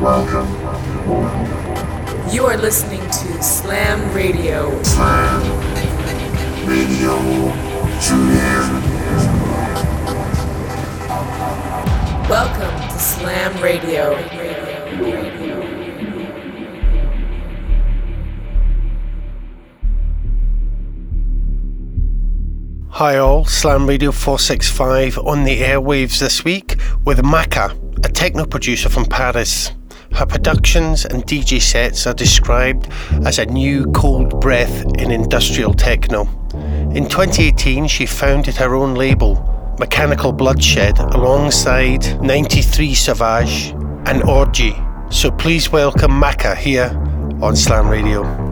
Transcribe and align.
Welcome. 0.00 0.48
You 2.32 2.46
are 2.46 2.56
listening 2.56 3.02
to 3.02 3.42
Slam 3.42 4.14
Radio. 4.14 4.82
Slam 4.82 5.42
Radio. 6.66 7.18
Tune 8.00 8.30
in. 8.30 8.80
Welcome 12.30 12.88
to 12.88 12.98
Slam 12.98 13.62
Radio. 13.62 14.14
Hi 22.88 23.18
all, 23.18 23.44
Slam 23.44 23.86
Radio 23.86 24.12
465 24.12 25.18
on 25.18 25.44
the 25.44 25.60
airwaves 25.60 26.20
this 26.20 26.42
week 26.42 26.76
with 27.04 27.22
Maka, 27.22 27.76
a 28.02 28.08
techno 28.08 28.46
producer 28.46 28.88
from 28.88 29.04
Paris. 29.04 29.72
Her 30.12 30.26
productions 30.26 31.04
and 31.04 31.24
DJ 31.24 31.62
sets 31.62 32.06
are 32.06 32.14
described 32.14 32.88
as 33.24 33.38
a 33.38 33.46
new 33.46 33.86
cold 33.92 34.40
breath 34.40 34.84
in 34.98 35.10
industrial 35.10 35.72
techno. 35.72 36.28
In 36.94 37.08
2018, 37.08 37.86
she 37.86 38.06
founded 38.06 38.56
her 38.56 38.74
own 38.74 38.94
label, 38.94 39.76
Mechanical 39.78 40.32
Bloodshed, 40.32 40.98
alongside 40.98 42.20
93 42.22 42.94
Sauvage 42.94 43.70
and 44.06 44.22
Orgy. 44.24 44.74
So 45.10 45.30
please 45.30 45.70
welcome 45.70 46.12
Maka 46.12 46.54
here 46.54 46.90
on 47.40 47.54
Slam 47.56 47.88
Radio. 47.88 48.49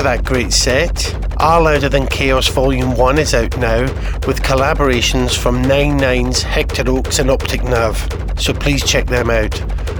For 0.00 0.04
that 0.04 0.24
great 0.24 0.50
set. 0.50 1.14
Our 1.42 1.60
Louder 1.60 1.90
Than 1.90 2.06
Chaos 2.06 2.48
Volume 2.48 2.96
1 2.96 3.18
is 3.18 3.34
out 3.34 3.54
now, 3.58 3.82
with 4.26 4.40
collaborations 4.42 5.36
from 5.36 5.60
Nine 5.60 5.98
Nines, 5.98 6.42
Hector 6.42 6.88
Oaks, 6.88 7.18
and 7.18 7.30
Optic 7.30 7.62
Nav. 7.64 7.98
So 8.38 8.54
please 8.54 8.82
check 8.82 9.06
them 9.08 9.28
out. 9.28 9.52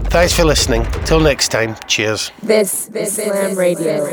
Thanks 0.09 0.33
for 0.33 0.45
listening. 0.45 0.87
Till 1.05 1.21
next 1.21 1.49
time, 1.49 1.77
cheers. 1.87 2.33
This, 2.43 2.87
this 2.87 3.19
is 3.19 3.27
Slam 3.27 3.59
Radio. 3.59 4.07